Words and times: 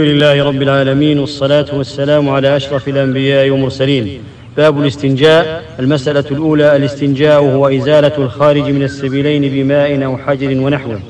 لله 0.00 0.44
رب 0.44 0.62
العالمين 0.62 1.18
والصلاة 1.18 1.66
والسلام 1.72 2.28
على 2.28 2.56
أشرف 2.56 2.88
الأنبياء 2.88 3.50
والمرسلين. 3.50 4.20
باب 4.56 4.80
الاستنجاء. 4.80 5.62
المسألة 5.78 6.24
الأولى 6.30 6.76
الاستنجاء 6.76 7.42
هو 7.42 7.68
إزالة 7.68 8.12
الخارج 8.18 8.62
من 8.62 8.82
السبيلين 8.82 9.42
بماء 9.52 10.04
أو 10.04 10.16
حجر 10.16 10.60
ونحوه. 10.60 11.00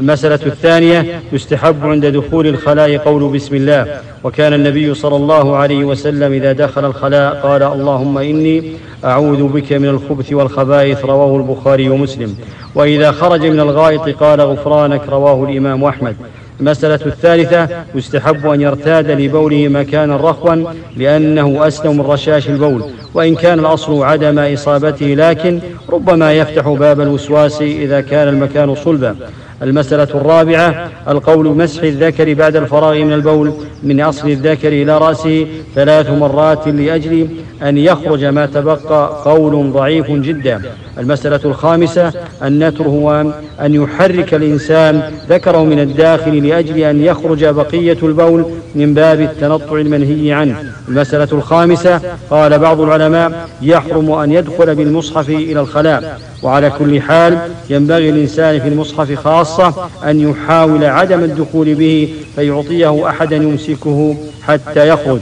المسألة 0.00 0.46
الثانية 0.46 1.20
يستحب 1.32 1.86
عند 1.86 2.06
دخول 2.06 2.46
الخلاء 2.46 2.96
قول 2.96 3.32
بسم 3.32 3.54
الله. 3.54 4.00
وكان 4.24 4.52
النبي 4.52 4.94
صلى 4.94 5.16
الله 5.16 5.56
عليه 5.56 5.84
وسلم 5.84 6.32
إذا 6.32 6.52
دخل 6.52 6.84
الخلاء 6.84 7.34
قال 7.34 7.62
اللهم 7.62 8.18
إني 8.18 8.72
أعوذ 9.04 9.42
بك 9.42 9.72
من 9.72 9.88
الخبث 9.88 10.32
والخبائث. 10.32 11.04
رواه 11.04 11.36
البخاري 11.36 11.88
ومسلم. 11.88 12.34
وإذا 12.74 13.12
خرج 13.12 13.46
من 13.46 13.60
الغائط 13.60 14.08
قال 14.08 14.40
غفرانك. 14.40 15.08
رواه 15.08 15.44
الإمام 15.44 15.84
أحمد. 15.84 16.16
المسألة 16.60 17.06
الثالثة 17.06 17.68
يستحب 17.94 18.46
أن 18.46 18.60
يرتاد 18.60 19.10
لبوله 19.10 19.68
مكانا 19.68 20.16
رخوا 20.16 20.54
لأنه 20.96 21.66
أسلم 21.66 21.96
من 21.96 22.00
رشاش 22.00 22.48
البول 22.48 22.84
وإن 23.14 23.34
كان 23.34 23.58
الأصل 23.58 24.02
عدم 24.02 24.38
إصابته 24.38 25.06
لكن 25.06 25.60
ربما 25.88 26.32
يفتح 26.32 26.68
باب 26.68 27.00
الوسواس 27.00 27.62
إذا 27.62 28.00
كان 28.00 28.28
المكان 28.28 28.74
صلبا. 28.74 29.16
المسألة 29.62 30.08
الرابعة 30.14 30.90
القول 31.08 31.46
مسح 31.46 31.82
الذكر 31.82 32.34
بعد 32.34 32.56
الفراغ 32.56 32.94
من 32.94 33.12
البول 33.12 33.52
من 33.82 34.00
أصل 34.00 34.28
الذكر 34.28 34.68
إلى 34.68 34.98
رأسه 34.98 35.46
ثلاث 35.74 36.10
مرات 36.10 36.68
لأجل 36.68 37.28
أن 37.62 37.78
يخرج 37.78 38.24
ما 38.24 38.46
تبقى 38.46 39.22
قول 39.24 39.72
ضعيف 39.72 40.10
جدا. 40.10 40.62
المسألة 40.98 41.40
الخامسة 41.44 42.12
النتر 42.44 42.84
هو 42.84 43.32
أن 43.60 43.74
يحرك 43.74 44.34
الإنسان 44.34 45.02
ذكره 45.28 45.64
من 45.64 45.80
الداخل 45.80 46.46
لأجل 46.46 46.78
أن 46.78 47.04
يخرج 47.04 47.44
بقية 47.44 47.98
البول 48.02 48.44
من 48.74 48.94
باب 48.94 49.20
التنطع 49.20 49.76
المنهي 49.76 50.32
عنه. 50.32 50.56
المسألة 50.88 51.28
الخامسة 51.32 52.00
قال 52.30 52.58
بعض 52.58 52.80
العلماء 52.80 53.48
يحرم 53.62 54.12
أن 54.12 54.32
يدخل 54.32 54.74
بالمصحف 54.74 55.28
إلى 55.28 55.60
الخلاء. 55.60 56.20
وعلى 56.42 56.70
كل 56.70 57.00
حال 57.00 57.38
ينبغي 57.70 58.10
الإنسان 58.10 58.60
في 58.60 58.68
المصحف 58.68 59.14
خاصة 59.14 59.74
أن 60.04 60.20
يحاول 60.20 60.84
عدم 60.84 61.24
الدخول 61.24 61.74
به 61.74 62.14
فيعطيه 62.36 63.08
أحدا 63.08 63.36
يمسكه 63.36 64.16
حتى 64.42 64.88
يخرج. 64.88 65.20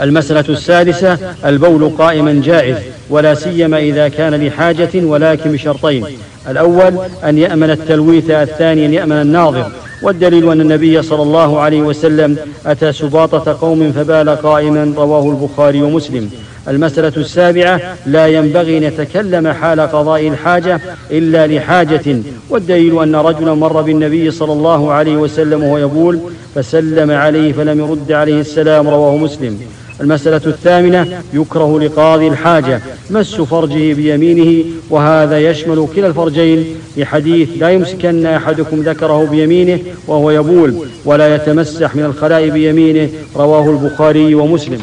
المسألة 0.00 0.44
السادسة 0.48 1.18
البول 1.44 1.90
قائما 1.98 2.42
جائز 2.44 2.76
ولا 3.10 3.34
سيما 3.34 3.78
إذا 3.78 4.08
كان 4.08 4.46
لحاجة 4.46 4.88
ولكن 4.94 5.52
بشرطين. 5.52 6.04
الأول 6.48 6.98
أن 7.24 7.38
يأمن 7.38 7.70
التلويث 7.70 8.30
الثاني 8.30 8.86
أن 8.86 8.94
يأمن 8.94 9.20
الناظر. 9.20 9.66
والدليل 10.02 10.50
أن 10.52 10.60
النبي 10.60 11.02
صلى 11.02 11.22
الله 11.22 11.60
عليه 11.60 11.82
وسلم 11.82 12.36
أتى 12.66 12.92
سباطة 12.92 13.58
قوم 13.60 13.92
فبال 13.92 14.28
قائما 14.28 14.94
رواه 14.96 15.30
البخاري 15.30 15.82
ومسلم. 15.82 16.30
المسألة 16.68 17.12
السابعة 17.16 17.80
لا 18.06 18.26
ينبغي 18.26 18.78
أن 18.78 18.82
يتكلم 18.82 19.48
حال 19.48 19.80
قضاء 19.80 20.28
الحاجة 20.28 20.80
إلا 21.10 21.46
لحاجة. 21.46 22.22
والدليل 22.50 23.02
أن 23.02 23.16
رجلا 23.16 23.54
مر 23.54 23.82
بالنبي 23.82 24.30
صلى 24.30 24.52
الله 24.52 24.92
عليه 24.92 25.16
وسلم 25.16 25.64
وهو 25.64 25.78
يبول 25.78 26.20
فسلم 26.54 27.10
عليه 27.10 27.52
فلم 27.52 27.80
يرد 27.80 28.12
عليه 28.12 28.40
السلام 28.40 28.88
رواه 28.88 29.16
مسلم. 29.16 29.60
المسألة 30.00 30.40
الثامنة 30.46 31.22
يكره 31.34 31.80
لقاضي 31.80 32.28
الحاجة 32.28 32.80
مس 33.10 33.34
فرجه 33.34 33.94
بيمينه 33.94 34.64
وهذا 34.90 35.38
يشمل 35.38 35.88
كلا 35.96 36.06
الفرجين 36.06 36.64
لحديث 36.96 37.48
لا 37.58 37.70
يمسكن 37.70 38.26
أحدكم 38.26 38.80
ذكره 38.80 39.24
بيمينه 39.24 39.78
وهو 40.06 40.30
يبول 40.30 40.86
ولا 41.04 41.34
يتمسح 41.34 41.96
من 41.96 42.04
الخلاء 42.04 42.48
بيمينه 42.48 43.08
رواه 43.36 43.70
البخاري 43.70 44.34
ومسلم. 44.34 44.80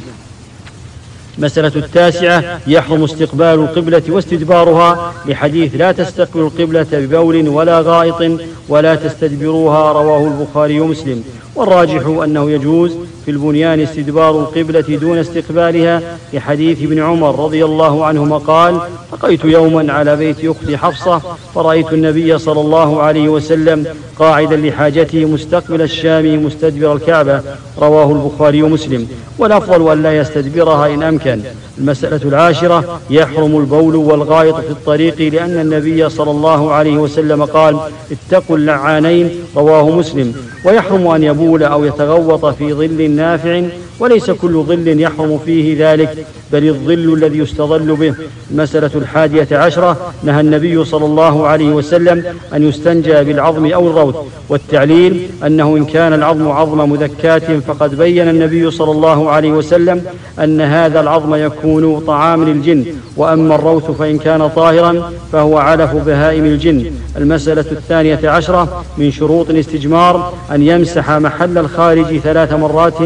مسألة 1.38 1.72
التاسعة 1.76 2.60
يحرم 2.68 3.04
استقبال 3.04 3.48
القبلة 3.48 4.02
واستدبارها 4.10 5.14
لحديث 5.26 5.76
لا 5.76 5.92
تستقبل 5.92 6.40
القبلة 6.40 6.88
ببول 6.92 7.50
ولا 7.50 7.82
غائط 7.82 8.40
ولا 8.70 8.96
تستدبروها 8.96 9.92
رواه 9.92 10.28
البخاري 10.28 10.80
ومسلم. 10.80 11.24
والراجح 11.56 12.24
أنه 12.24 12.52
يجوز 12.52 12.92
في 13.28 13.34
البنيان 13.34 13.80
استدبار 13.80 14.40
القبلة 14.40 14.98
دون 14.98 15.18
استقبالها 15.18 16.02
لحديث 16.34 16.84
ابن 16.84 17.00
عمر 17.00 17.44
رضي 17.44 17.66
الله 17.66 18.06
عنهما 18.06 18.38
قال 18.38 18.80
بقيت 19.12 19.46
يوما 19.46 19.94
على 19.94 20.16
بيت 20.16 20.46
أختي 20.46 20.78
حفصة 20.78 21.22
فرأيت 21.56 21.94
النبي 21.94 22.38
صلى 22.38 22.62
الله 22.62 23.02
عليه 23.02 23.30
وسلم 23.30 23.86
قاعدا 24.20 24.56
لحاجته 24.56 25.26
مستقبل 25.26 25.82
الشام 25.82 26.46
مستدبر 26.46 26.94
الكعبة. 26.94 27.42
رواه 27.80 28.12
البخاري 28.12 28.64
ومسلم. 28.64 29.08
والأفضل 29.40 29.92
أن 29.92 30.04
لا 30.04 30.18
يستدبرها 30.18 30.94
إن 30.94 31.04
أمكن. 31.04 31.42
المسألة 31.78 32.22
العاشرة 32.26 33.00
يحرم 33.10 33.58
البول 33.58 33.96
والغائط 33.96 34.56
في 34.56 34.70
الطريق 34.70 35.22
لأن 35.34 35.60
النبي 35.60 36.10
صلى 36.10 36.32
الله 36.32 36.72
عليه 36.72 36.98
وسلم 36.98 37.46
قال 37.46 37.78
اتقوا 38.12 38.58
اللعانين. 38.58 39.30
رواه 39.58 39.90
مسلم. 39.90 40.36
ويحرم 40.66 41.08
أن 41.08 41.24
يبول 41.24 41.64
أو 41.64 41.86
يتغوط 41.86 42.46
في 42.46 42.74
ظل 42.74 43.02
نافع 43.18 43.64
وليس 44.00 44.32
كل 44.32 44.64
ظل 44.64 45.00
يحرم 45.00 45.40
فيه 45.46 45.92
ذلك 45.92 46.26
بل 46.54 46.68
الظل 46.68 47.14
الذي 47.14 47.38
يستظل 47.38 47.96
به. 47.96 48.14
المسألة 48.52 48.92
الحادية 48.96 49.48
عشرة 49.52 50.14
نهى 50.24 50.42
النبي 50.42 50.86
صلى 50.86 51.06
الله 51.06 51.48
عليه 51.48 51.70
وسلم 51.70 52.24
أن 52.54 52.70
يستنجى 52.70 53.24
بالعظم 53.24 53.66
أو 53.66 53.88
الروث 53.88 54.16
والتعليل 54.50 55.30
أنه 55.46 55.78
إن 55.78 55.86
كان 55.86 56.14
العظم 56.14 56.48
عظم 56.48 56.90
مذكاة 56.90 57.60
فقد 57.68 57.98
بين 57.98 58.30
النبي 58.30 58.72
صلى 58.72 58.92
الله 58.92 59.30
عليه 59.30 59.52
وسلم 59.52 60.04
أن 60.44 60.62
هذا 60.62 61.00
العظم 61.00 61.36
يكون 61.36 62.00
طعام 62.00 62.44
للجن 62.44 62.86
وأما 63.18 63.56
الروث 63.56 63.92
فإن 63.92 64.18
كان 64.18 64.50
طاهرا 64.50 65.14
فهو 65.32 65.58
علف 65.58 65.92
بهائم 65.96 66.46
الجن. 66.46 66.92
المسألة 67.18 67.66
الثانية 67.72 68.30
عشرة 68.30 68.86
من 68.98 69.12
شروط 69.12 69.50
الاستجمار 69.50 70.34
أن 70.52 70.62
يمسح 70.62 71.12
محل 71.12 71.58
الخارج 71.58 72.18
ثلاث 72.18 72.54
مرات 72.54 72.98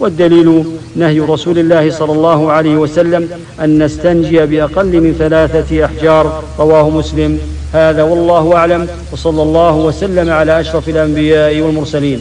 والدليل 0.00 0.64
نهي 0.96 1.20
رسول 1.20 1.58
الله 1.58 1.90
صلى 1.90 2.12
الله 2.12 2.52
عليه 2.52 2.76
وسلم 2.76 3.28
أن 3.60 3.82
نستنجي 3.82 4.46
بأقل 4.46 5.00
من 5.00 5.14
ثلاثة 5.18 5.84
أحجار 5.84 6.42
رواه 6.58 6.90
مسلم. 6.90 7.38
هذا 7.72 8.02
والله 8.02 8.56
أعلم 8.56 8.88
وصلى 9.12 9.42
الله 9.42 9.76
وسلم 9.76 10.30
على 10.30 10.60
أشرف 10.60 10.88
الأنبياء 10.88 11.60
والمرسلين. 11.60 12.20